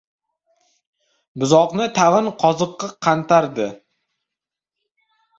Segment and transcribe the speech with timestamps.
[1.41, 3.67] Buzoqni tag‘in qoziqqa qantardi.